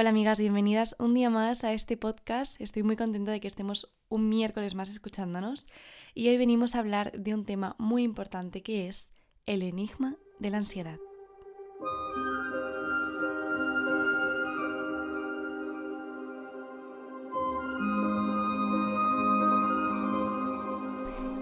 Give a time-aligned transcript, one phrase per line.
[0.00, 2.58] Hola amigas, bienvenidas un día más a este podcast.
[2.58, 5.68] Estoy muy contenta de que estemos un miércoles más escuchándonos
[6.14, 9.12] y hoy venimos a hablar de un tema muy importante que es
[9.44, 10.96] el enigma de la ansiedad.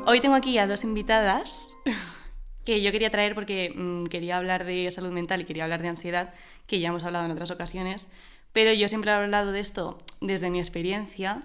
[0.04, 1.76] Hoy tengo aquí a dos invitadas
[2.64, 5.88] que yo quería traer porque mm, quería hablar de salud mental y quería hablar de
[5.88, 6.34] ansiedad,
[6.66, 8.10] que ya hemos hablado en otras ocasiones,
[8.52, 11.42] pero yo siempre he hablado de esto desde mi experiencia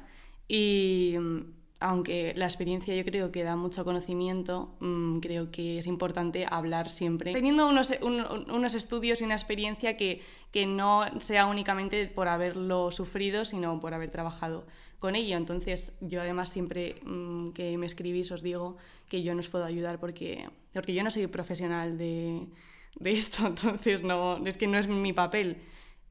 [0.48, 1.42] y mm,
[1.84, 6.90] aunque la experiencia yo creo que da mucho conocimiento, mm, creo que es importante hablar
[6.90, 10.22] siempre, teniendo unos, unos estudios y una experiencia que,
[10.52, 14.66] que, no sea únicamente por haberlo sufrido, sino por haber trabajado
[15.00, 15.36] con ello.
[15.36, 18.78] Entonces, yo además siempre mm, que me escribís os digo
[19.10, 22.48] que yo no os puedo ayudar porque, porque yo no soy profesional de,
[22.96, 25.58] de esto, entonces no, es que no es mi papel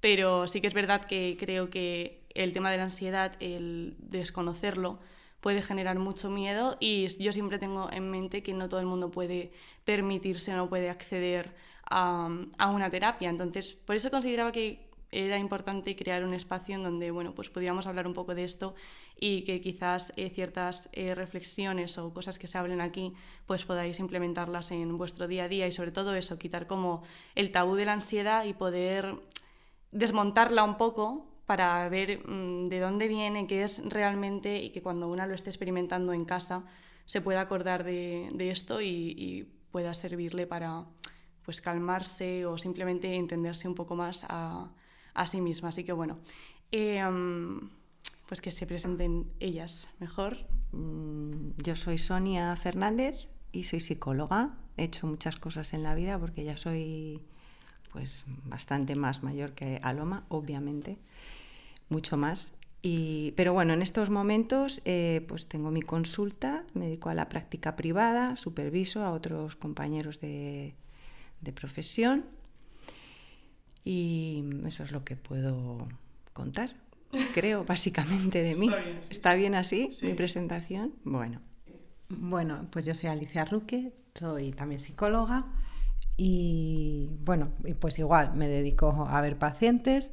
[0.03, 4.99] pero sí que es verdad que creo que el tema de la ansiedad, el desconocerlo,
[5.41, 9.13] puede generar mucho miedo y yo siempre tengo en mente que no todo el mundo
[9.13, 9.53] puede
[9.85, 11.55] permitirse, no puede acceder
[11.89, 12.29] a,
[12.69, 13.31] una terapia.
[13.31, 17.87] Entonces, por eso consideraba que era importante crear un espacio en donde bueno, pues podíamos
[17.87, 18.75] hablar un poco de esto
[19.21, 23.13] y que quizás eh, ciertas eh, reflexiones o cosas que se hablen aquí
[23.47, 27.05] pues podáis implementarlas en vuestro día a día y sobre todo eso, quitar como
[27.37, 29.21] el tabú de la ansiedad y poder
[29.93, 35.09] desmontarla un poco para ver mm, de dónde viene, qué es realmente y que cuando
[35.09, 36.65] una lo esté experimentando en casa
[37.05, 40.85] se pueda acordar de, esto y, pueda servirle para
[41.47, 44.71] pues calmarse o simplemente entenderse un poco más a,
[45.27, 45.71] sí misma.
[45.71, 46.19] Así que bueno,
[46.71, 47.71] em,
[48.29, 50.37] pues que se presenten ellas mejor.
[50.73, 54.59] Mm, yo soy Sonia Fernández y soy psicóloga.
[54.77, 57.23] He hecho muchas cosas en la vida porque ya soy
[57.93, 60.99] pues bastante más mayor que Aloma, obviamente,
[61.89, 62.55] mucho más.
[62.81, 67.29] Y, pero bueno, en estos momentos eh, pues tengo mi consulta, me dedico a la
[67.29, 70.75] práctica privada, superviso a otros compañeros de,
[71.55, 72.25] profesión
[73.85, 75.87] y eso es lo que puedo
[76.33, 76.75] contar,
[77.35, 78.71] creo, básicamente de mí.
[79.11, 80.95] ¿Está bien así, mi presentación?
[81.05, 81.41] Bueno.
[82.09, 85.47] Bueno, pues yo soy Alicia Ruque, soy también psicóloga
[86.17, 90.13] y bueno, pues igual me dedico a ver pacientes,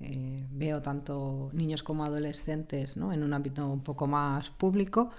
[0.00, 3.12] eh, veo tanto niños como adolescentes ¿no?
[3.12, 5.10] en un ámbito un poco más público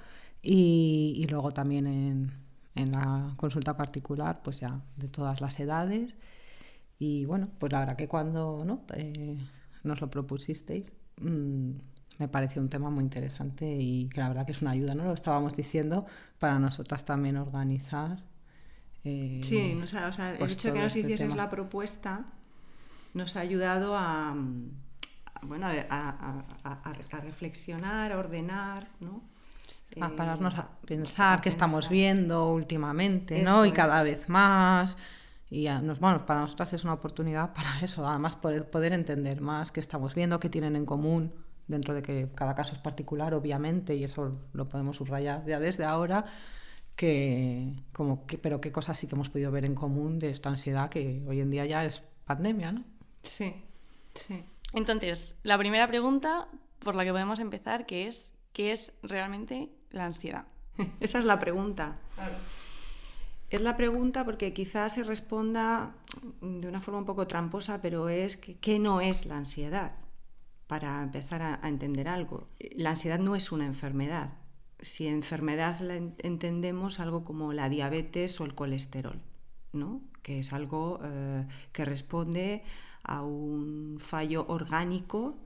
[0.42, 2.32] y, luego también en,
[2.76, 6.16] en, la consulta particular, pues ya de todas las edades.
[7.00, 8.84] Y bueno, pues la verdad que cuando ¿no?
[8.96, 9.38] Eh,
[9.84, 10.92] nos lo propusisteis,
[11.22, 11.72] mm,
[12.20, 15.06] me pareció un tema muy interesante y que la verdad que es una ayuda, ¿no?
[15.06, 16.06] Lo estábamos diciendo
[16.40, 18.24] para nosotras también organizar
[19.04, 22.26] eh, sí, o sea, el pues hecho de que nos este hicieses la propuesta
[23.14, 24.36] nos ha ayudado a,
[25.42, 29.22] bueno, a, reflexionar, a ordenar, ¿no?
[30.02, 33.66] a pararnos a pensar qué estamos viendo últimamente, ¿no?
[33.66, 34.98] y cada vez más.
[35.52, 39.72] Y nos, bueno, para nosotras es una oportunidad para eso, además poder, poder entender más
[39.72, 41.34] qué estamos viendo, qué tienen en común,
[41.68, 45.86] dentro de que cada caso es particular, obviamente, y eso lo podemos subrayar ya desde
[45.86, 46.26] ahora,
[47.00, 50.50] que, como que, pero qué cosas sí que hemos podido ver en común de esta
[50.50, 52.84] ansiedad que hoy en día ya es pandemia, ¿no?
[53.24, 53.56] Sí,
[54.16, 54.44] sí.
[54.74, 56.50] Entonces, la primera pregunta
[56.80, 60.48] por la que podemos empezar, que es, ¿qué es realmente la ansiedad?
[61.00, 61.98] Esa es la pregunta.
[62.16, 62.36] Claro.
[63.50, 65.96] Es la pregunta porque quizás se responda
[66.42, 69.96] de una forma un poco tramposa, pero es que, ¿qué no es la ansiedad?
[70.68, 72.50] Para empezar a entender algo.
[72.76, 74.34] La ansiedad no es una enfermedad,
[74.82, 79.22] si enfermedad la entendemos algo como la diabetes o el colesterol,
[79.74, 80.02] ¿no?
[80.24, 82.64] que es algo eh, que responde
[83.04, 85.38] a un fallo orgánico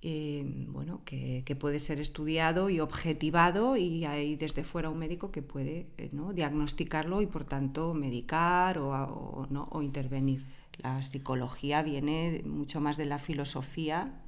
[0.00, 5.42] eh, bueno, que, puede ser estudiado y objetivado y hay desde fuera un médico que
[5.42, 6.32] puede eh, ¿no?
[6.32, 9.68] diagnosticarlo y por tanto medicar o, ¿no?
[9.72, 10.46] o intervenir.
[10.76, 14.22] La psicología viene mucho más de la filosofía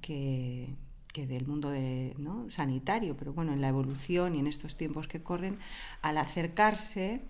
[0.00, 0.74] que,
[1.12, 2.14] que del mundo de,
[2.48, 5.58] sanitario, pero bueno, en la evolución y en estos tiempos que corren,
[6.00, 7.20] al acercarse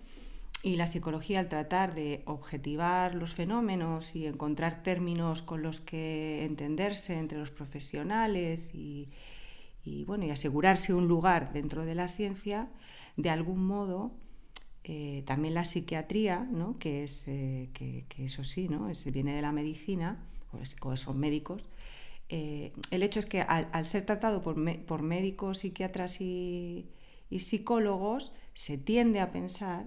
[0.63, 6.45] y la psicología al tratar de objetivar los fenómenos y encontrar términos con los que
[6.45, 9.09] entenderse entre los profesionales y,
[10.05, 12.69] bueno, y asegurarse un lugar dentro de la ciencia,
[13.17, 14.13] de algún modo
[14.85, 16.77] eh, también la psiquiatría, ¿no?
[16.79, 18.89] que, es, eh, que, eso sí, ¿no?
[18.89, 20.23] Es, viene de la medicina,
[20.81, 21.67] o son médicos,
[22.29, 24.55] eh, el hecho es que al, ser tratado por,
[25.01, 26.89] médicos, psiquiatras y,
[27.29, 29.85] psicólogos, se tiende a pensar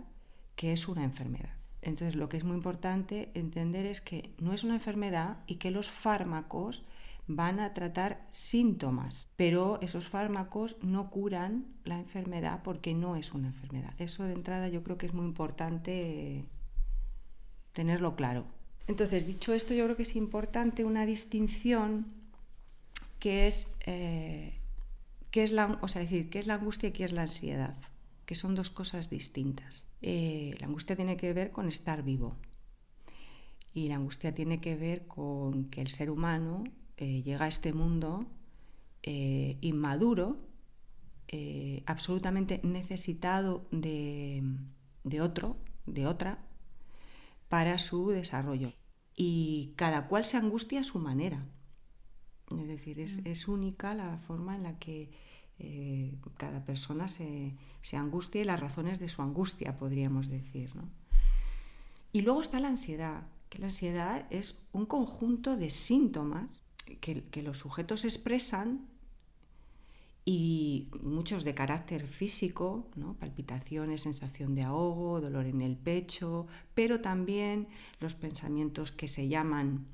[0.56, 1.54] que es una enfermedad.
[1.82, 5.70] Entonces, lo que es muy importante entender es que no es una enfermedad y que
[5.70, 6.84] los fármacos
[7.28, 13.48] van a tratar síntomas, pero esos fármacos no curan la enfermedad porque no es una
[13.48, 13.94] enfermedad.
[14.00, 16.44] Eso de entrada yo creo que es muy importante
[17.72, 18.46] tenerlo claro.
[18.86, 22.06] Entonces, dicho esto, yo creo que es importante una distinción
[23.26, 24.60] que es, eh,
[25.32, 27.76] es la, o sea, decir, qué es la angustia y qué es la ansiedad,
[28.24, 29.84] que son dos cosas distintas.
[30.00, 32.36] Eh, la angustia tiene que ver con estar vivo
[33.74, 36.62] y la angustia tiene que ver con que el ser humano
[36.98, 38.28] eh, llega a este mundo
[39.02, 40.38] inmaduro,
[41.84, 44.40] absolutamente necesitado de,
[45.20, 45.56] otro,
[45.86, 46.46] de otra,
[47.48, 48.72] para su desarrollo.
[49.16, 51.44] Y cada cual se angustia a su manera.
[52.50, 53.50] Es decir, es, mm.
[53.50, 55.10] única la forma en la que
[56.36, 60.70] cada persona se, se, angustia y las razones de su angustia, podríamos decir.
[62.12, 66.62] Y luego está la ansiedad, que la ansiedad es un conjunto de síntomas
[67.00, 68.86] que, los sujetos expresan
[70.24, 72.88] y muchos de carácter físico,
[73.20, 77.68] palpitaciones, sensación de ahogo, dolor en el pecho, pero también
[78.00, 79.86] los pensamientos que se llaman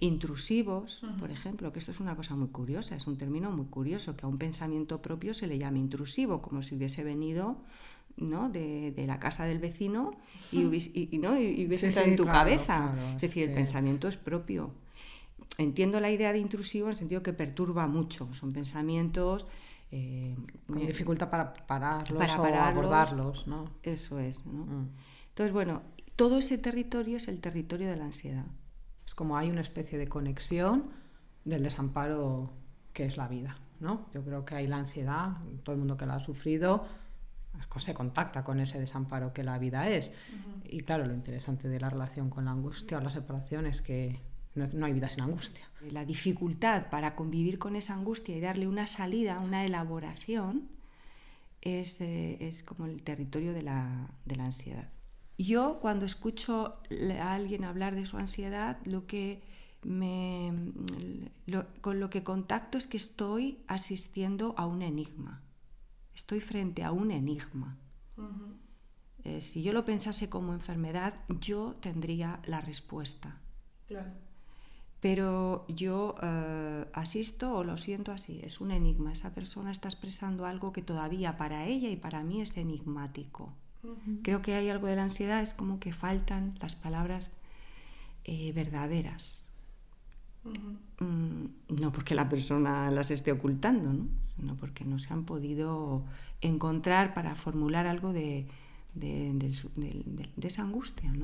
[0.00, 4.16] intrusivos, por ejemplo, que esto es una cosa muy curiosa, es un término muy curioso,
[4.16, 7.56] que a un pensamiento propio se le llama intrusivo, como si hubiese venido
[8.16, 8.48] ¿no?
[8.50, 10.12] de, la casa del vecino
[10.52, 11.36] y, hubiese, ¿no?
[11.36, 12.94] entrado en tu cabeza.
[13.14, 14.72] es decir, el pensamiento es propio
[15.58, 18.32] entiendo la idea de intrusivo en el sentido que perturba mucho.
[18.34, 19.46] Son pensamientos...
[19.92, 23.70] Eh, Con dificultad para pararlos para o abordarlos, ¿no?
[23.84, 24.66] Eso es, ¿no?
[24.66, 24.88] Mm.
[25.28, 25.82] Entonces, bueno,
[26.16, 28.46] todo ese territorio es el territorio de la ansiedad.
[29.06, 30.90] Es como hay una especie de conexión
[31.44, 32.52] del desamparo
[32.92, 34.08] que es la vida, ¿no?
[34.12, 36.86] Yo creo que hay la ansiedad, todo el mundo que la ha sufrido
[37.78, 40.12] se contacta con ese desamparo que la vida es.
[40.64, 44.20] Y claro, lo interesante de la relación con la angustia o la separación es que
[44.54, 45.68] no, hay vida sin angustia.
[45.90, 50.68] La dificultad para convivir con esa angustia y darle una salida, una elaboración,
[51.60, 54.08] es, eh, como el territorio de la,
[54.38, 54.88] ansiedad.
[55.38, 56.80] Yo cuando escucho
[57.20, 59.42] a alguien hablar de su ansiedad, lo que
[59.82, 60.52] me,
[61.80, 65.42] con lo que contacto es que estoy asistiendo a un enigma.
[66.14, 67.78] Estoy frente a un enigma.
[69.24, 73.40] Eh, si yo lo pensase como enfermedad, yo tendría la respuesta.
[73.86, 74.26] Claro
[75.00, 79.12] pero yo eh, asisto o lo siento así, es un enigma.
[79.12, 83.54] Esa persona está expresando algo que todavía para ella y para mí es enigmático.
[84.22, 87.32] Creo que hay algo de la ansiedad, es como que faltan las palabras
[88.24, 89.44] eh, verdaderas.
[91.00, 94.06] Mm, no porque la persona las esté ocultando, ¿no?
[94.22, 96.04] sino porque no se han podido
[96.40, 98.46] encontrar para formular algo de,
[98.94, 99.50] de
[100.42, 101.12] esa angustia.
[101.12, 101.22] ¿no?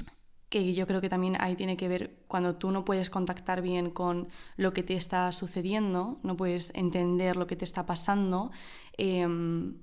[0.52, 3.88] que yo creo que también ahí tiene que ver cuando tú no puedes contactar bien
[3.88, 4.28] con
[4.58, 8.50] lo que te está sucediendo, no puedes entender lo que te está pasando,
[8.98, 9.76] em,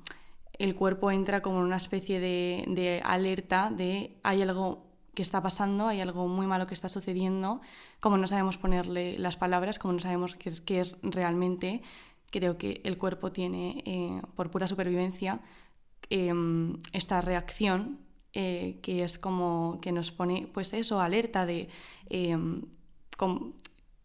[0.60, 4.86] el cuerpo entra como en una especie de, alerta de hay algo
[5.16, 7.62] que está pasando, hay algo muy malo que está sucediendo,
[8.00, 11.82] como no sabemos ponerle las palabras, como no sabemos qué es, qué es realmente,
[12.30, 15.40] creo que el cuerpo tiene, eh, por pura supervivencia,
[16.10, 18.00] em, esta reacción
[18.34, 21.70] eh, que es como que nos pone, pues eso, alerta de,
[22.10, 22.62] em,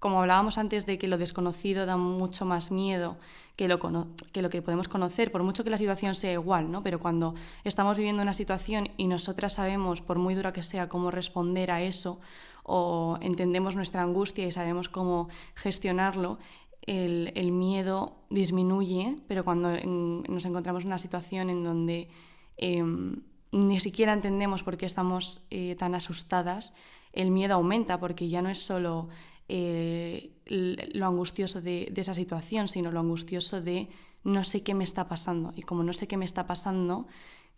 [0.04, 3.16] como hablábamos antes de que lo desconocido da mucho más miedo
[3.56, 6.82] que lo, que podemos conocer, por mucho que la situación sea igual, ¿no?
[6.82, 11.10] Pero cuando estamos viviendo una situación y nosotras sabemos, por muy dura que sea, cómo
[11.10, 12.20] responder a eso,
[12.64, 16.38] o entendemos nuestra angustia y sabemos cómo gestionarlo,
[16.82, 22.10] el, el miedo disminuye, pero cuando nos encontramos en una situación en donde
[22.58, 26.74] em, ni siquiera entendemos por qué estamos eh, tan asustadas,
[27.14, 29.08] el miedo aumenta porque ya no es solo
[29.48, 33.88] eh, lo angustioso de, esa situación, sino lo angustioso de
[34.22, 35.52] no sé qué me está pasando.
[35.56, 37.06] Y como no sé qué me está pasando,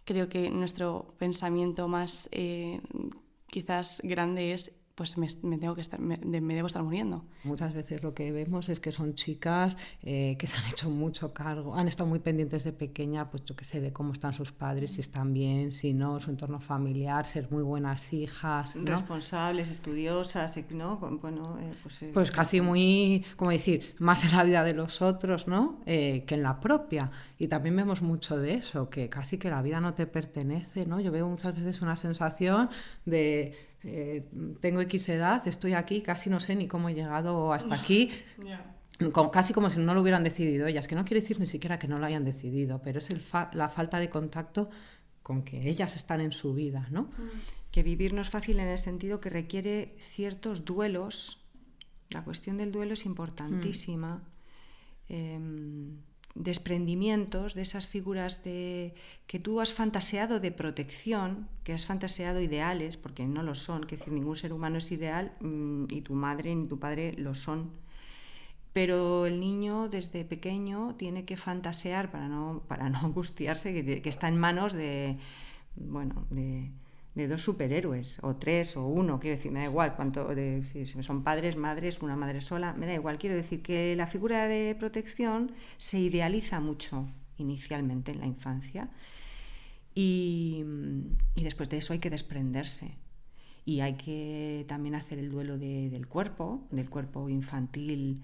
[0.04, 2.80] creo que nuestro pensamiento más eh,
[3.48, 7.26] quizás grande es pues me, tengo que estar, me, debo estar muriendo.
[7.44, 11.34] Muchas veces lo que vemos es que son chicas eh, que se han hecho mucho
[11.34, 14.52] cargo, han estado muy pendientes de pequeña, pues yo qué sé, de cómo están sus
[14.52, 18.74] padres, si están bien, si no, su entorno familiar, ser muy buenas hijas.
[18.82, 20.96] Responsables, estudiosas, ¿no?
[20.96, 25.02] Bueno, eh, pues, eh, pues, casi muy, como decir, más en la vida de los
[25.02, 25.82] otros, ¿no?
[25.84, 27.10] que en la propia.
[27.38, 31.00] Y también vemos mucho de eso, que casi que la vida no te pertenece, ¿no?
[31.00, 32.70] Yo veo muchas veces una sensación
[33.04, 34.24] de eh,
[34.60, 38.10] tengo X edad, estoy aquí, casi no sé ni cómo he llegado hasta aquí.
[39.32, 41.86] casi como si no lo hubieran decidido ellas, que no quiere decir ni siquiera que
[41.86, 43.08] no lo hayan decidido, pero es
[43.52, 44.70] la falta de contacto
[45.22, 47.02] con que ellas están en su vida, ¿no?
[47.02, 47.72] Mm.
[47.72, 51.44] que vivir no es fácil en el sentido que requiere ciertos duelos.
[52.08, 54.22] La cuestión del duelo es importantísima.
[55.08, 55.98] Em,
[56.36, 58.94] desprendimientos de esas figuras de,
[59.26, 63.96] que tú has fantaseado de protección, que has fantaseado ideales, porque no lo son, que
[63.96, 67.70] decir, ningún ser humano es ideal mm, y tu madre ni tu padre lo son.
[68.72, 74.08] Pero el niño desde pequeño tiene que fantasear para no, para no angustiarse, que, que
[74.08, 75.18] está en manos de,
[75.74, 76.70] bueno, de,
[77.16, 81.02] de dos superhéroes, o tres, o uno, quiero decir, me da igual cuánto, de, si
[81.02, 84.76] son padres, madres, una madre sola, me da igual, quiero decir que la figura de
[84.78, 87.08] protección se idealiza mucho
[87.38, 88.90] inicialmente en la infancia
[89.94, 90.62] y,
[91.36, 92.98] después de eso hay que desprenderse
[93.64, 98.22] y hay que también hacer el duelo del cuerpo, del cuerpo infantil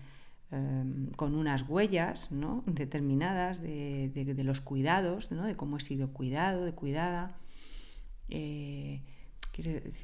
[0.51, 2.63] em, con unas huellas ¿no?
[2.67, 5.47] determinadas de, de, los cuidados, ¿no?
[5.47, 7.39] de cómo he sido cuidado, de cuidada.
[8.35, 9.03] Eh,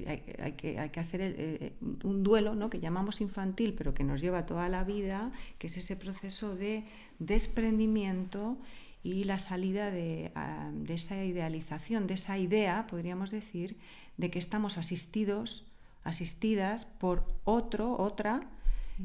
[0.07, 1.73] hay, que, hay, que, hacer eh,
[2.05, 2.69] un duelo ¿no?
[2.69, 6.85] que llamamos infantil, pero que nos lleva toda la vida, que es ese proceso de
[7.19, 8.59] desprendimiento
[9.03, 10.31] y la salida de,
[10.75, 13.79] de, esa idealización, de esa idea, podríamos decir,
[14.19, 15.65] de que estamos asistidos,
[16.05, 18.51] asistidas por otro, otra,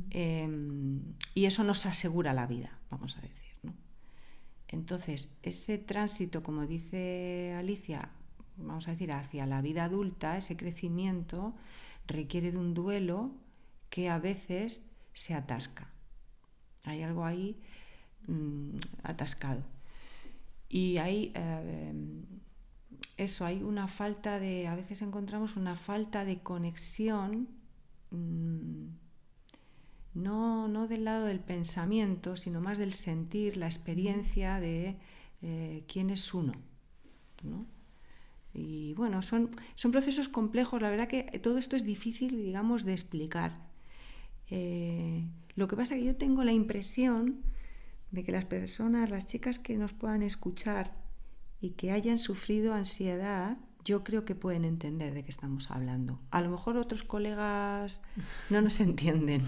[0.10, 1.00] em,
[1.36, 3.56] y eso nos asegura la vida, vamos a decir.
[3.62, 3.74] ¿no?
[4.68, 8.10] Entonces, ese tránsito, como dice Alicia,
[8.58, 11.56] vamos a decir, hacia la vida adulta, ese crecimiento
[12.08, 13.32] requiere de un duelo
[13.90, 15.90] que a veces se atasca.
[16.84, 17.62] Hay algo ahí
[18.28, 19.64] mm, atascado.
[20.70, 21.94] Y hay eh,
[23.18, 27.48] eso, hay una falta de, a veces encontramos una falta de conexión,
[28.12, 28.88] mm,
[30.16, 34.98] no, no, del lado del pensamiento, sino más del sentir, la experiencia de
[35.42, 36.54] eh, quién es uno.
[37.44, 37.66] ¿no?
[38.54, 42.92] Y bueno, son, son procesos complejos, la verdad que todo esto es difícil, digamos, de
[42.92, 43.52] explicar.
[44.50, 47.44] Eh, lo que pasa es que yo tengo la impresión
[48.12, 50.96] de que las personas, las chicas que nos puedan escuchar
[51.62, 56.20] y que hayan sufrido ansiedad, yo creo que pueden entender de qué estamos hablando.
[56.32, 58.02] A lo mejor otros colegas
[58.50, 59.46] no nos entienden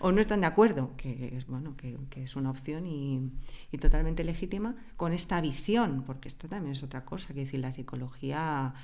[0.00, 3.32] o no están de acuerdo, que es, bueno, que, es una opción y,
[3.78, 8.74] totalmente legítima, con esta visión, porque esto también es otra cosa, que decir, la psicología,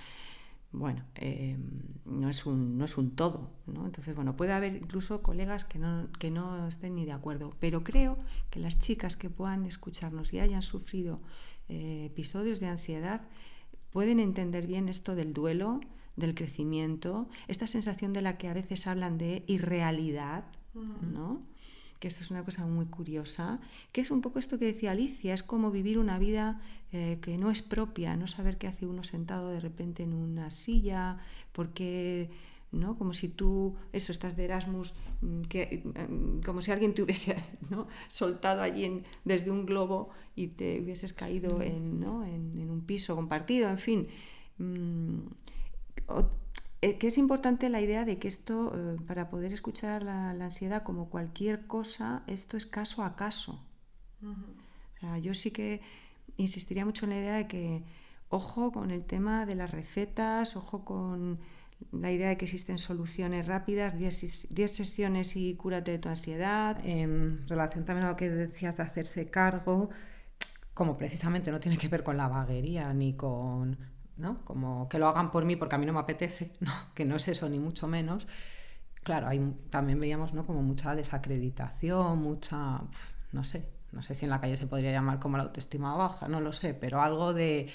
[0.73, 1.57] bueno, eh,
[2.05, 3.51] no, es un, no es un todo.
[3.67, 3.87] ¿no?
[3.87, 7.85] Entonces, bueno, puede haber incluso colegas que no, que no estén ni de acuerdo, pero
[7.85, 8.19] creo
[8.51, 11.21] que las chicas que puedan escucharnos y hayan sufrido
[11.69, 13.23] eh, episodios de ansiedad,
[13.93, 15.81] pueden entender bien esto del duelo,
[16.17, 21.43] del crecimiento, esta sensación de la que a veces hablan de irrealidad, ¿no?
[21.99, 23.61] que esto es una cosa muy curiosa,
[23.93, 26.61] que es un poco esto que decía Alicia, es como vivir una vida
[26.93, 30.51] eh, que no es propia, no saber qué hace uno sentado de repente en una
[30.51, 31.19] silla,
[31.53, 32.31] porque
[32.73, 32.97] ¿no?
[32.99, 37.37] Como si tú, eso, estás de Erasmus, mm, que, mm, como si alguien te hubiese
[38.09, 44.09] soltado allí desde un globo y te hubieses caído en, un piso compartido, en fin.
[44.59, 45.21] Mm,
[46.81, 50.83] eh, que es importante la idea de que esto, eh, para poder escuchar la, ansiedad
[50.83, 53.61] como cualquier cosa, esto es caso a caso.
[55.23, 55.81] yo sí que
[56.37, 57.83] insistiría mucho en la idea de que,
[58.31, 61.39] ojo con el tema de las recetas, ojo con
[61.93, 66.79] la idea de que existen soluciones rápidas, 10 sesiones y cúrate de tu ansiedad.
[66.85, 69.91] En relación también a lo que decías de hacerse cargo,
[70.75, 73.79] como precisamente no tiene que ver con la vaguería ni con,
[74.17, 74.45] ¿no?
[74.45, 76.73] Como que lo hagan por mí porque a mí no me apetece, ¿no?
[76.95, 78.27] que no es eso ni mucho menos.
[79.03, 80.45] Claro, hay, también veíamos ¿no?
[80.47, 82.83] como mucha desacreditación, mucha,
[83.33, 86.29] no sé, no sé si en la calle se podría llamar como la autoestima baja,
[86.29, 87.71] no lo sé, pero algo de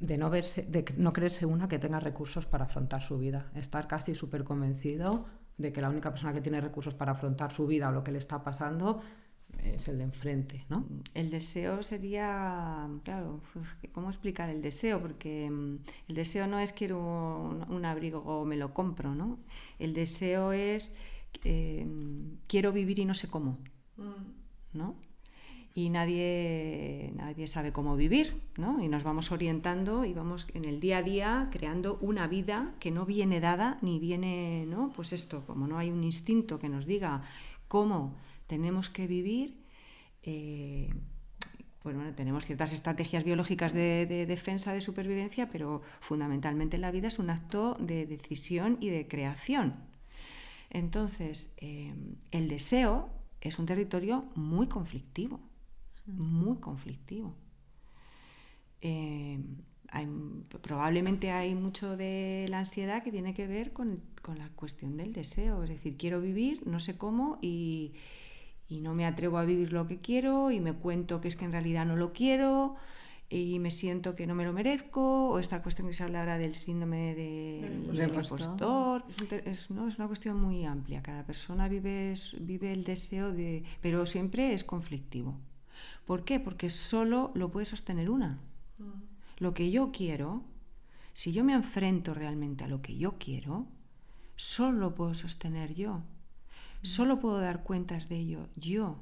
[0.00, 3.86] de no verse, de no creerse una que tenga recursos para afrontar su vida, estar
[3.86, 7.88] casi súper convencido de que la única persona que tiene recursos para afrontar su vida
[7.88, 9.00] o lo que le está pasando
[9.62, 10.86] es el de enfrente, ¿no?
[11.14, 13.40] El deseo sería, claro,
[13.92, 15.00] ¿cómo explicar el deseo?
[15.00, 16.98] Porque mm, el deseo no es quiero
[17.68, 19.38] un, abrigo o me lo compro, ¿no?
[19.78, 20.92] El deseo es
[21.44, 21.86] eh,
[22.46, 23.58] quiero vivir y no sé cómo,
[23.96, 24.76] mm.
[24.76, 24.96] ¿no?
[25.76, 28.80] Y nadie, nadie sabe cómo vivir, ¿no?
[28.80, 32.92] Y nos vamos orientando y vamos en el día a día creando una vida que
[32.92, 34.92] no viene dada ni viene, ¿no?
[34.94, 37.22] Pues esto, como no hay un instinto que nos diga
[37.66, 38.16] cómo
[38.46, 39.64] tenemos que vivir,
[40.22, 40.94] eh,
[41.82, 47.18] pues bueno, tenemos ciertas estrategias biológicas de, defensa, de supervivencia, pero fundamentalmente la vida es
[47.18, 49.72] un acto de decisión y de creación.
[50.70, 51.92] Entonces, eh,
[52.30, 55.40] el deseo es un territorio muy conflictivo
[56.06, 57.34] muy conflictivo.
[58.80, 59.38] Eh,
[60.60, 65.12] probablemente hay mucho de la ansiedad que tiene que ver con, con, la cuestión del
[65.12, 65.62] deseo.
[65.62, 67.92] Es decir, quiero vivir, no sé cómo, y,
[68.68, 71.44] y, no me atrevo a vivir lo que quiero, y me cuento que es que
[71.44, 72.76] en realidad no lo quiero,
[73.30, 76.38] y me siento que no me lo merezco, o esta cuestión que se habla ahora
[76.38, 79.04] del síndrome de, del impostor.
[79.44, 81.02] Es, no, es una cuestión muy amplia.
[81.02, 83.64] Cada persona vive, vive el deseo de...
[83.80, 85.38] pero siempre es conflictivo.
[86.04, 86.40] ¿Por qué?
[86.40, 88.40] Porque solo lo puede sostener una.
[88.78, 89.02] Mm.
[89.38, 90.44] Lo que yo quiero,
[91.12, 93.66] si yo me enfrento realmente a lo que yo quiero,
[94.36, 95.98] solo lo puedo sostener yo.
[95.98, 96.02] Mm.
[96.82, 99.00] Solo puedo dar cuentas de ello yo.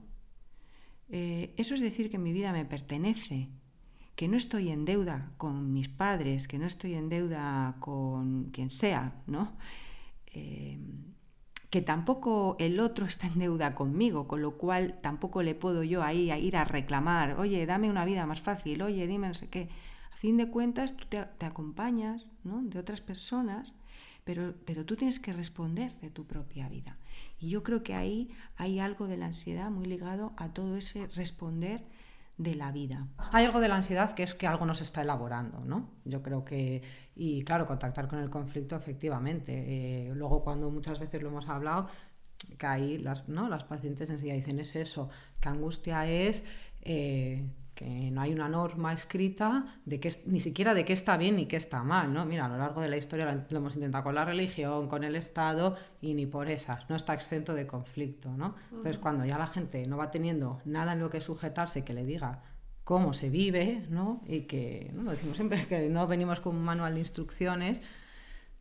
[1.09, 3.51] Eh, eso es decir que mi vida me pertenece
[4.17, 8.71] que no estoy en deuda con mis padres, que no estoy en deuda con quien
[8.71, 9.57] sea, ¿no?
[10.27, 10.79] Eh,
[11.73, 16.03] que tampoco el otro está en deuda conmigo, con lo cual tampoco le puedo yo
[16.03, 19.49] ahí a ir a reclamar, oye, dame una vida más fácil, oye, dime no sé
[19.49, 19.71] qué.
[20.13, 22.63] A fin de cuentas, tú te, acompañas ¿no?
[22.63, 23.75] de otras personas,
[24.23, 26.99] pero, pero tú tienes que responder de tu propia vida.
[27.41, 31.07] Y yo creo que ahí hay algo de la ansiedad muy ligado a todo ese
[31.07, 31.87] responder
[32.37, 33.09] de la vida.
[33.33, 35.91] Hay algo de la ansiedad que es que algo nos está elaborando, ¿no?
[36.05, 36.83] Yo creo que,
[37.15, 39.53] y claro, contactar con el conflicto efectivamente.
[40.09, 41.89] Eh, luego cuando muchas veces lo hemos hablado,
[42.59, 43.49] que ahí las, ¿no?
[43.49, 45.09] las pacientes enseguida dicen es eso,
[45.41, 46.45] que angustia es
[46.81, 47.47] eh,
[47.83, 51.47] que no hay una norma escrita de que ni siquiera de qué está bien ni
[51.47, 52.25] qué está mal, ¿no?
[52.25, 55.17] Mira, a lo largo de la historia lo, hemos intentado con la religión, con el
[55.17, 58.55] Estado y ni por esas, no está exento de conflicto, ¿no?
[58.71, 62.05] Entonces, cuando ya la gente no va teniendo nada en lo que sujetarse que le
[62.05, 62.43] diga
[62.85, 64.23] cómo se vive, ¿no?
[64.29, 65.03] Y que, ¿no?
[65.03, 67.81] Lo decimos siempre que no venimos con un manual de instrucciones,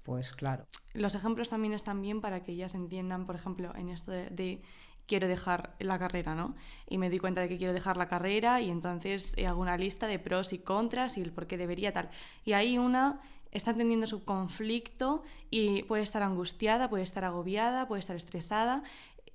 [0.01, 0.65] pues claro.
[0.93, 4.63] Los ejemplos también están bien para que ellas entiendan, por ejemplo, en esto de
[5.08, 6.55] quiero dejar la carrera, ¿no?
[6.88, 10.08] Y me doy cuenta de que quiero dejar la carrera y entonces hago una lista
[10.08, 12.10] de pros y contras y el por qué debería tal.
[12.46, 18.00] Y ahí una está entendiendo su conflicto y puede estar angustiada, puede estar agobiada, puede
[18.00, 18.84] estar estresada,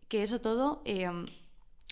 [0.08, 1.26] que eso todo em,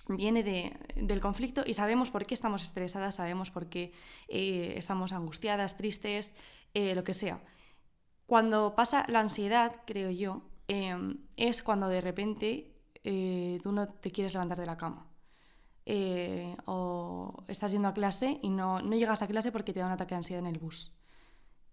[0.09, 3.92] viene del conflicto y sabemos por qué estamos estresadas, sabemos por qué
[4.29, 6.35] eh, estamos angustiadas, tristes,
[6.72, 7.40] eh, lo que sea.
[8.27, 12.73] Cuando pasa la ansiedad, creo yo, em, es cuando de repente
[13.05, 15.07] eh, tú no te quieres levantar de la cama.
[15.87, 19.87] Eh, o estás yendo a clase y no, no, llegas a clase porque te da
[19.87, 20.90] un ataque de ansiedad en el bus.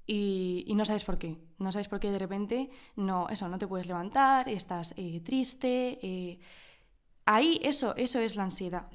[0.05, 1.37] Y, no sabes por qué.
[1.57, 6.39] No sabes por qué de repente no, eso, no te puedes levantar, estás eh, triste.
[7.25, 8.87] Ahí eso, eso es la ansiedad.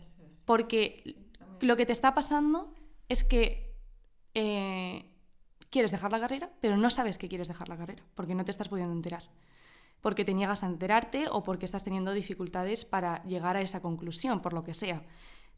[0.45, 1.17] Porque
[1.61, 2.75] lo que te está pasando
[3.09, 3.75] es que
[5.71, 8.51] quieres dejar la carrera, pero no sabes que quieres dejar la carrera, porque no te
[8.51, 9.31] estás pudiendo enterar
[10.01, 14.41] porque te niegas a enterarte o porque estás teniendo dificultades para llegar a esa conclusión,
[14.41, 15.03] por lo que sea.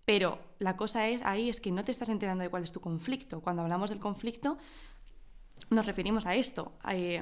[0.05, 2.81] Pero la cosa es ahí es que no te estás enterando de cuál es tu
[2.81, 3.43] conflicto.
[3.43, 4.57] Cuando hablamos del conflicto
[5.71, 6.73] nos referimos a esto.
[6.91, 7.21] Eh,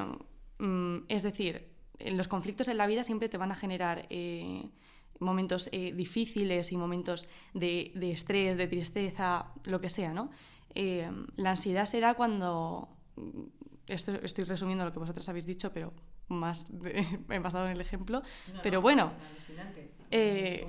[0.58, 4.68] mm, es decir, los conflictos en la vida siempre te van a generar eh,
[5.18, 10.30] momentos eh, difíciles y momentos de, estrés, de tristeza, lo que sea, ¿no?
[11.36, 12.88] la ansiedad será cuando...
[13.86, 15.94] Esto estoy resumiendo lo que vosotras habéis dicho, pero
[16.28, 16.66] más
[17.30, 18.22] he basado en el ejemplo,
[18.62, 19.12] pero bueno.
[20.10, 20.66] Eh,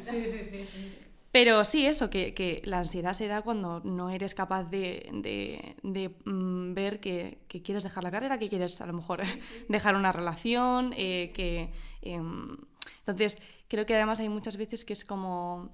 [0.00, 0.98] sí, sí, sí,
[1.36, 6.98] pero sí, eso, que, la ansiedad se da cuando no eres capaz de, mm, ver
[6.98, 9.20] que, quieres dejar la carrera, que quieres a lo mejor
[9.68, 11.70] dejar una relación, eh, que...
[12.02, 12.56] Em,
[13.00, 15.70] entonces, creo que además hay muchas veces que es como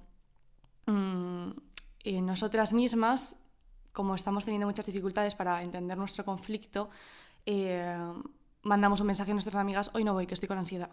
[0.85, 1.51] mm,
[2.03, 3.37] eh, nosotras mismas,
[3.93, 6.89] como estamos teniendo muchas dificultades para entender nuestro conflicto,
[8.63, 10.89] mandamos un mensaje a nuestras amigas, hoy no voy, que estoy con ansiedad.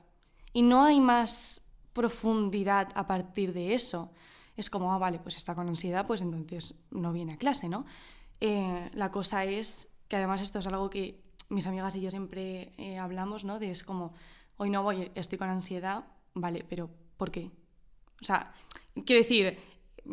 [0.52, 4.10] Y no hay más profundidad a partir de eso.
[4.56, 7.86] Es como, ah, vale, pues está con ansiedad, pues entonces no viene a clase, ¿no?
[8.40, 12.72] Eh, la cosa es que además esto es algo que mis amigas y yo siempre
[12.76, 13.58] eh, hablamos, ¿no?
[13.58, 14.12] De es como,
[14.56, 16.04] hoy no voy, estoy con ansiedad,
[16.34, 17.50] vale, pero ¿por qué?
[18.20, 18.52] O sea,
[19.06, 19.58] quiero decir,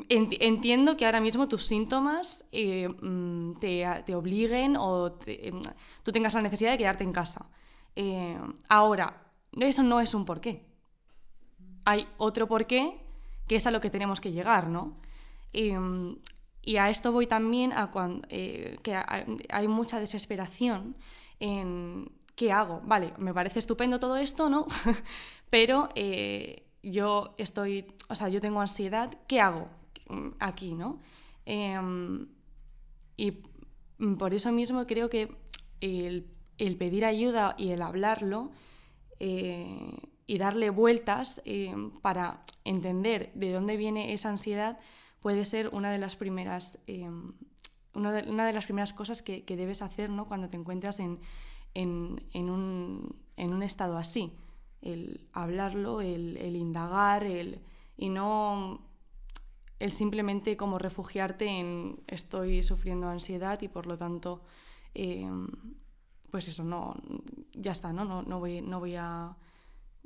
[0.09, 5.61] entiendo que ahora mismo tus síntomas eh, mm, te, obliguen o em,
[6.03, 7.49] tú tengas la necesidad de quedarte en casa.
[7.95, 8.37] Eh,
[8.69, 9.21] ahora,
[9.59, 10.65] eso no es un porqué.
[11.85, 13.03] Hay otro porqué
[13.47, 14.97] que es a lo que tenemos que llegar, ¿no?
[15.53, 16.17] Em,
[16.61, 18.93] y a esto voy también a cuando eh, que
[19.49, 20.97] hay mucha desesperación
[21.39, 22.81] en qué hago.
[22.83, 24.67] Vale, me parece estupendo todo esto, ¿no?
[25.49, 25.87] Pero
[26.83, 29.69] yo estoy, o sea, yo tengo ansiedad, ¿qué hago
[30.39, 30.99] aquí, no?
[31.45, 32.27] Em,
[33.15, 33.31] y
[34.17, 35.35] por eso mismo creo que
[35.81, 36.25] el,
[36.77, 38.51] pedir ayuda y el hablarlo
[39.19, 39.91] eh,
[40.25, 44.77] y darle vueltas eh, para entender de dónde viene esa ansiedad
[45.21, 47.33] puede ser una de las primeras, em,
[47.93, 50.27] una de, las primeras cosas que, debes hacer ¿no?
[50.27, 51.19] cuando te encuentras en,
[51.73, 54.33] en, un, estado así.
[54.81, 57.61] El hablarlo, el, indagar, el,
[57.97, 58.86] y no
[59.79, 64.41] el simplemente como refugiarte en estoy sufriendo ansiedad y por lo tanto,
[64.93, 65.47] em,
[66.31, 66.95] pues eso, no,
[67.53, 68.05] ya está, ¿no?
[68.05, 69.37] No, no, voy, no, voy, a,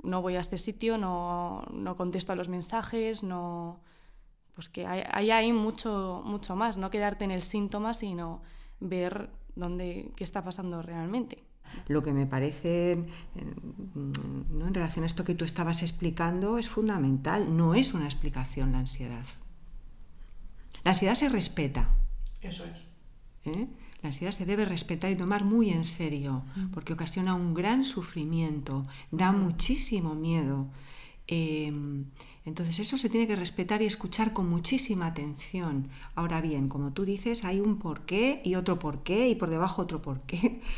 [0.03, 3.81] no voy a este sitio, no, no contesto a los mensajes, no
[4.53, 8.41] pues que hay, ahí mucho, mucho más, no quedarte en el síntoma, sino
[8.79, 11.43] ver dónde, qué está pasando realmente.
[11.87, 13.05] Lo que me parece,
[13.95, 14.67] ¿no?
[14.67, 17.55] en relación a esto que tú estabas explicando, es fundamental.
[17.55, 19.25] No es una explicación la ansiedad.
[20.83, 21.89] La ansiedad se respeta.
[22.41, 22.81] Eso es.
[23.45, 23.67] ¿Eh?
[24.01, 28.83] La ansiedad se debe respetar y tomar muy en serio, porque ocasiona un gran sufrimiento,
[29.11, 30.67] da muchísimo miedo.
[31.27, 32.05] Em,
[32.43, 35.89] entonces eso se tiene que respetar y escuchar con muchísima atención.
[36.15, 40.01] Ahora bien, como tú dices, hay un porqué y otro porqué y por debajo otro
[40.01, 40.61] porqué.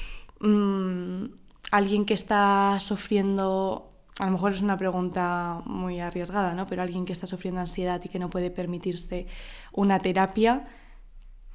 [0.45, 1.27] Mm,
[1.71, 6.67] alguien que está sufriendo, a lo mejor es una pregunta muy arriesgada, ¿no?
[6.67, 9.27] Pero alguien que está sufriendo ansiedad y que no puede permitirse
[9.71, 10.67] una terapia,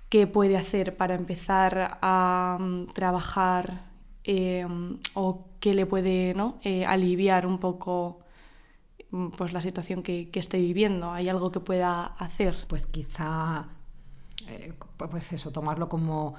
[0.09, 3.87] ¿qué puede hacer para empezar a mm, trabajar
[4.25, 6.59] em, o qué le puede ¿no?
[6.65, 8.21] Eh, aliviar un poco?
[9.11, 11.13] Mm, pues la situación que, esté viviendo?
[11.13, 12.57] ¿Hay algo que pueda hacer?
[12.69, 13.69] Pues quizá,
[14.49, 16.35] eh, pues eso, tomarlo como,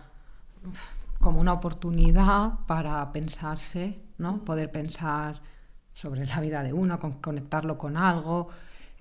[1.21, 4.43] como una oportunidad para pensarse, ¿no?
[4.43, 5.41] Poder pensar
[5.99, 8.47] sobre la vida de uno, conectarlo con algo.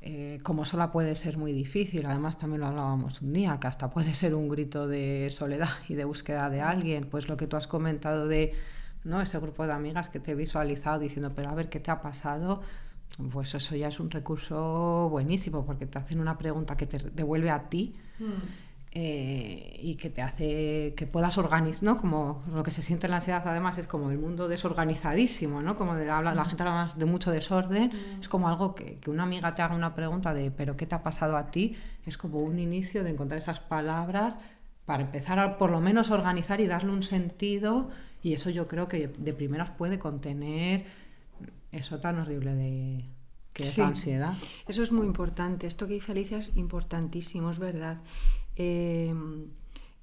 [0.00, 3.88] Eh, como sola puede ser muy difícil, además también lo hablábamos un día, que hasta
[3.88, 7.56] puede ser un grito de soledad y de búsqueda de alguien, pues lo que tú
[7.56, 8.52] has comentado de
[9.04, 9.20] ¿no?
[9.20, 12.00] ese grupo de amigas que te he visualizado diciendo, pero a ver qué te ha
[12.00, 12.62] pasado,
[13.32, 17.50] pues eso ya es un recurso buenísimo porque te hacen una pregunta que te devuelve
[17.50, 18.67] a ti mm.
[18.92, 21.98] Eh, y que te hace que puedas organizar, ¿no?
[21.98, 25.76] Como lo que se siente en la ansiedad además es como el mundo desorganizadísimo, ¿no?
[25.76, 26.46] Como de, habla, la mm.
[26.46, 28.20] gente habla de mucho desorden, mm.
[28.20, 30.94] es como algo que, que, una amiga te haga una pregunta de ¿pero qué te
[30.94, 31.76] ha pasado a ti?
[32.06, 34.36] Es como un inicio de encontrar esas palabras
[34.86, 37.90] para empezar a por lo menos organizar y darle un sentido
[38.22, 40.86] y eso yo creo que de primeras puede contener
[41.72, 43.04] eso tan horrible de
[43.52, 44.34] que es la ansiedad.
[44.66, 45.66] Eso es muy importante.
[45.66, 47.98] Esto que dice Alicia es importantísimo, es verdad.
[48.58, 49.14] Eh,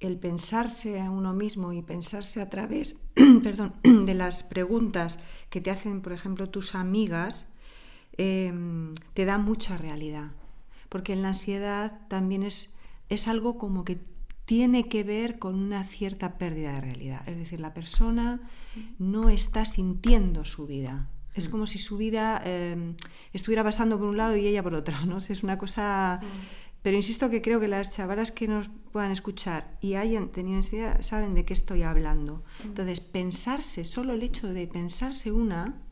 [0.00, 3.06] el pensarse a uno mismo y pensarse a través
[3.42, 7.48] perdón, de las preguntas que te hacen, por ejemplo, tus amigas,
[8.18, 8.52] eh,
[9.14, 10.32] te da mucha realidad.
[10.88, 12.74] Porque en la ansiedad también es,
[13.08, 13.98] es algo como que
[14.44, 17.28] tiene que ver con una cierta pérdida de realidad.
[17.28, 18.40] Es decir, la persona
[18.98, 21.10] no está sintiendo su vida.
[21.34, 21.50] Es mm.
[21.50, 22.94] como si su vida em,
[23.32, 25.18] estuviera pasando por un lado y ella por otro, ¿no?
[25.18, 26.20] Es una cosa...
[26.86, 26.88] Mm.
[26.88, 31.02] Pero insisto que creo que las chavalas que nos puedan escuchar y hayan tenido ansiedad
[31.02, 32.44] saben de qué estoy hablando.
[32.62, 32.66] Mm.
[32.68, 35.82] Entonces, pensarse, solo el hecho de pensarse una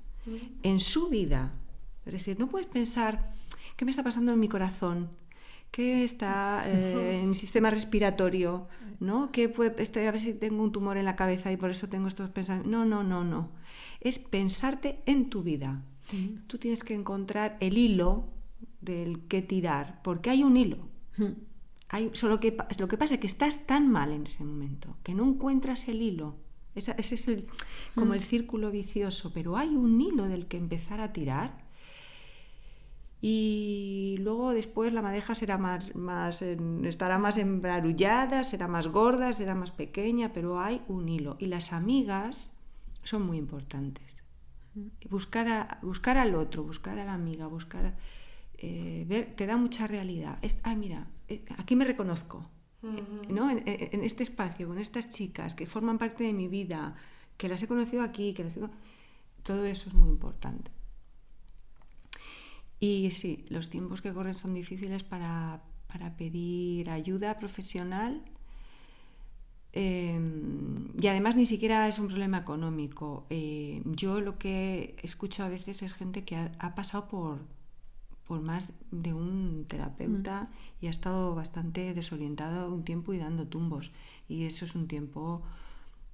[0.63, 1.53] en su vida.
[2.07, 3.33] Es decir, no puedes pensar,
[3.77, 5.11] ¿qué me está pasando en mi corazón?
[5.71, 8.69] ¿Qué está eh, en mi sistema respiratorio?
[9.01, 9.33] ¿no?
[9.33, 11.89] ¿Qué puede, estoy, a ver si tengo un tumor en la cabeza y por eso
[11.89, 12.71] tengo estos pensamientos.
[12.71, 13.51] No, no, no, no
[14.05, 15.83] es pensarte en tu vida.
[16.47, 18.29] Tú tienes que encontrar el hilo
[18.85, 20.89] del que tirar, porque hay un hilo.
[21.89, 25.15] Hay, solo que, lo que pasa es que estás tan mal en ese momento que
[25.15, 26.37] no encuentras el hilo.
[26.75, 27.47] Ese, es el,
[27.95, 31.63] como el círculo vicioso, pero hay un hilo del que empezar a tirar.
[33.21, 39.55] Y luego después la madeja será más, más estará más embrarullada, será más gorda, será
[39.55, 41.37] más pequeña, pero hay un hilo.
[41.39, 42.53] Y las amigas
[43.03, 44.25] son muy importantes.
[45.09, 47.95] Buscar, a, buscar al otro, buscar a la amiga, buscar...
[48.65, 50.39] Eh, ver, te da mucha realidad.
[50.43, 52.51] Es, ah, mira, eh, aquí me reconozco.
[53.31, 53.49] ¿no?
[53.49, 56.95] En, este espacio, con estas chicas que forman parte de mi vida,
[57.39, 58.59] que las he conocido aquí, que las
[59.43, 60.71] todo eso es muy importante.
[62.81, 68.23] Y sí, los tiempos que corren son difíciles para, para pedir ayuda profesional
[69.77, 73.27] Em, y además ni siquiera es un problema económico.
[73.29, 77.41] Eh, yo lo que escucho a veces es gente que ha, pasado por,
[78.27, 80.85] por más de un terapeuta mm.
[80.85, 83.93] y ha estado bastante desorientado un tiempo y dando tumbos.
[84.29, 85.43] Y eso es un tiempo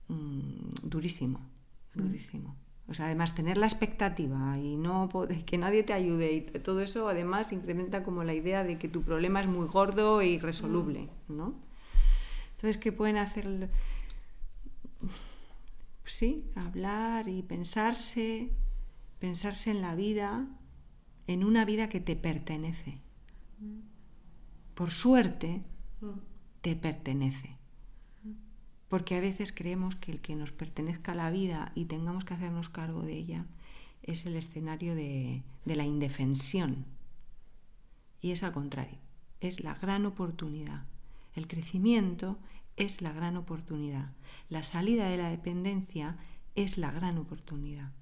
[0.09, 1.41] mm, durísimo,
[1.95, 2.01] mm.
[2.01, 2.57] durísimo.
[2.89, 5.09] O sea, además tener la expectativa y no
[5.47, 9.03] que nadie te ayude y todo eso además incrementa como la idea de que tu
[9.03, 11.55] problema es muy gordo e irresoluble, ¿no?
[12.51, 13.71] Entonces, ¿qué pueden hacer?
[16.05, 18.51] Sí, hablar y pensarse,
[19.21, 20.49] pensarse en la vida,
[21.33, 22.99] en una vida que te pertenece.
[24.75, 25.63] Por suerte,
[26.61, 27.57] te pertenece.
[28.89, 32.35] porque a veces creemos que el que nos pertenezca a la vida y tengamos que
[32.35, 33.47] hacernos cargo de ella
[34.03, 36.87] es el escenario de, de la indefensión.
[38.21, 38.99] Y es al contrario,
[39.41, 40.83] es la gran oportunidad.
[41.37, 42.41] El crecimiento
[42.77, 44.11] es la gran oportunidad.
[44.49, 46.19] La salida de la dependencia
[46.57, 47.93] es la gran oportunidad.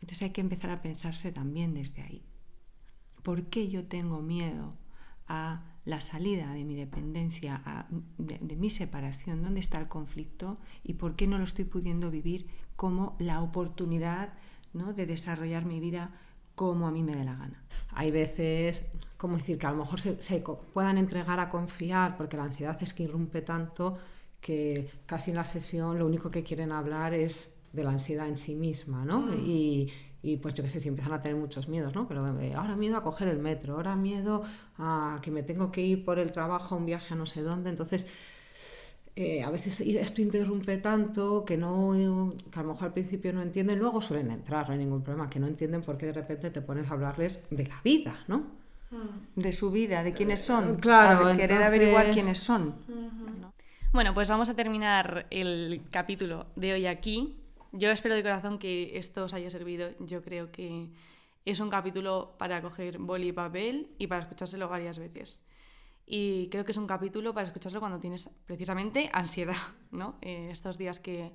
[0.00, 2.22] Entonces hay que empezar a pensarse también desde ahí.
[3.22, 4.74] ¿Por qué yo tengo miedo
[5.26, 7.86] a la salida de mi dependencia,
[8.18, 9.42] de, mi separación?
[9.42, 10.58] ¿Dónde está el conflicto?
[10.82, 14.34] ¿Y por qué no lo estoy pudiendo vivir como la oportunidad
[14.72, 14.92] ¿no?
[14.92, 16.12] de desarrollar mi vida
[16.54, 17.62] como a mí me dé la gana?
[17.90, 18.84] Hay veces,
[19.16, 22.94] como decir, que a lo mejor se, puedan entregar a confiar, porque la ansiedad es
[22.94, 23.98] que irrumpe tanto
[24.40, 28.38] que casi en la sesión lo único que quieren hablar es de la ansiedad en
[28.38, 29.20] sí misma, ¿no?
[29.20, 29.46] Mm.
[29.46, 29.88] Y,
[30.22, 32.08] y, pues yo qué sé, si empiezan a tener muchos miedos, ¿no?
[32.08, 34.42] Pero eh, ahora miedo a coger el metro, ahora miedo
[34.78, 37.42] a que me tengo que ir por el trabajo a un viaje a no sé
[37.42, 38.06] dónde, entonces...
[39.20, 43.42] Eh, a veces esto interrumpe tanto que no que a lo mejor al principio no
[43.42, 46.52] entienden, luego suelen entrar, no hay ningún problema, que no entienden por qué de repente
[46.52, 48.46] te pones a hablarles de la vida, ¿no?
[48.92, 49.40] Mm.
[49.40, 50.74] De su vida, de quiénes son.
[50.74, 52.74] Eh, claro, querer averiguar quiénes son.
[53.92, 57.36] Bueno, pues vamos a terminar el capítulo de hoy aquí.
[57.72, 59.90] Yo espero de corazón que esto os haya servido.
[60.00, 60.90] Yo creo que
[61.44, 65.44] es un capítulo para coger boli y papel y para escuchárselo varias veces.
[66.06, 69.56] Y creo que es un capítulo para escucharlo cuando tienes precisamente ansiedad,
[69.90, 70.16] ¿no?
[70.22, 71.32] Eh, estos días que,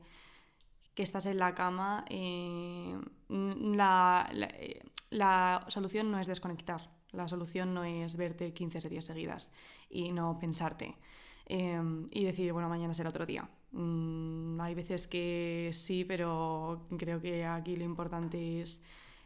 [0.95, 2.97] que, estás en la cama, eh,
[3.29, 9.51] la, eh, la, solución no es desconectar, la solución no es verte 15 series seguidas
[9.89, 10.97] y no pensarte
[11.45, 13.47] y decir, bueno, mañana será otro día.
[13.73, 18.81] Mm, hay veces que sí, pero creo que aquí lo importante es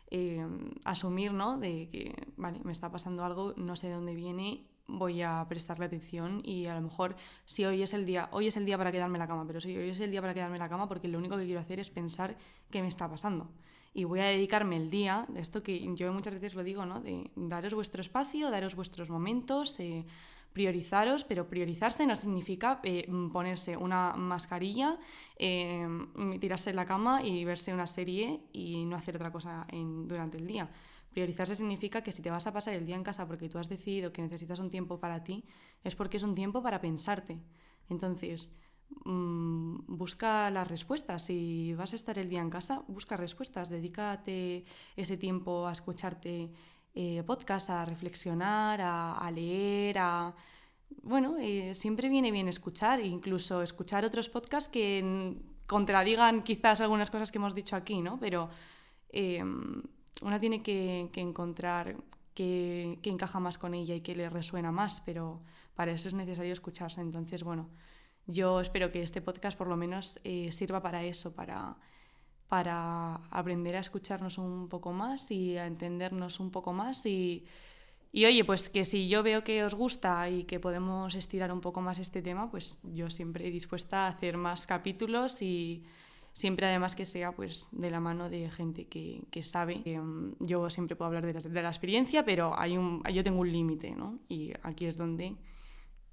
[0.09, 0.45] eh,
[0.85, 1.57] asumir, ¿no?
[1.57, 5.85] De que, vale, me está pasando algo, no sé de dónde viene, voy a prestarle
[5.85, 8.91] atención y a lo mejor si hoy es el día, hoy es el día para
[8.91, 10.87] quedarme en la cama, pero si hoy es el día para quedarme en la cama
[10.87, 12.37] porque lo único que quiero hacer es pensar
[12.71, 13.49] qué me está pasando.
[13.93, 17.01] Y voy a dedicarme el día, de esto que yo muchas veces lo digo, ¿no?
[17.01, 20.05] De daros vuestro espacio, daros vuestros momentos, eh,
[20.57, 24.97] priorizaros, pero priorizarse no significa eh, ponerse una mascarilla,
[25.37, 25.87] eh,
[26.41, 29.67] tirarse en la cama y verse una serie y no hacer otra cosa
[30.11, 30.67] durante el día.
[31.11, 33.69] Priorizarse significa que si te vas a pasar el día en casa porque tú has
[33.69, 35.45] decidido que necesitas un tiempo para ti,
[35.83, 37.37] es porque es un tiempo para pensarte.
[37.87, 38.51] Entonces,
[39.05, 41.21] mm, busca las respuestas.
[41.25, 43.69] Si vas a estar el día en casa, busca respuestas.
[43.69, 44.65] Dedícate
[44.95, 46.49] ese tiempo a escucharte
[46.99, 50.33] eh, podcast, a reflexionar, a, leer, a...
[51.03, 55.35] Bueno, eh, siempre viene bien escuchar, incluso escuchar otros podcasts que
[55.67, 58.19] contradigan quizás algunas cosas que hemos dicho aquí, ¿no?
[58.19, 58.49] Pero
[59.09, 59.43] eh,
[60.23, 61.97] una tiene que, encontrar
[62.33, 65.43] qué, encaja más con ella y qué le resuena más, pero
[65.75, 67.01] para eso es necesario escucharse.
[67.01, 67.69] Entonces, bueno,
[68.25, 71.77] yo espero que este podcast por lo menos sirva para eso, para
[72.49, 77.45] para aprender a escucharnos un poco más y a entendernos un poco más y,
[78.11, 81.61] y oye, pues que si yo veo que os gusta y que podemos estirar un
[81.61, 85.83] poco más este tema, pues yo siempre dispuesta a hacer más capítulos y
[86.37, 89.83] siempre además que sea pues de la mano de gente que, que sabe.
[89.85, 93.41] Mm, yo siempre puedo hablar de la, de la, experiencia, pero hay un, yo tengo
[93.41, 94.19] un límite, ¿no?
[94.29, 95.35] Y aquí es donde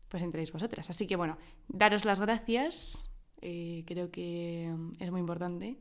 [0.09, 0.91] pues entréis vosotras.
[0.91, 1.37] Así que bueno,
[1.69, 3.11] daros las gracias,
[3.43, 5.79] eh, creo que es muy importante.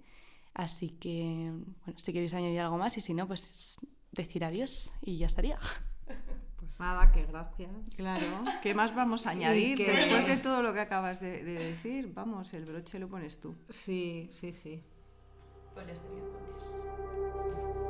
[0.53, 1.51] Así que,
[1.85, 3.77] bueno, si queréis añadir algo más y si no, pues
[4.11, 5.57] decir adiós y ya estaría.
[6.57, 7.71] Pues nada, que gracias.
[7.95, 8.25] Claro,
[8.61, 12.13] ¿qué más vamos a añadir después de todo lo que acabas de, decir?
[12.13, 13.55] Vamos, el broche lo pones tú.
[13.69, 14.83] Sí, sí, sí.
[15.73, 16.83] Pues ya estaría entonces.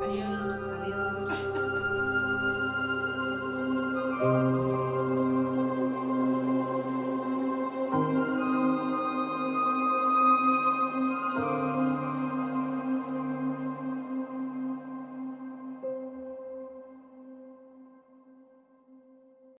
[0.01, 0.59] Adiós,
[4.23, 4.69] adiós.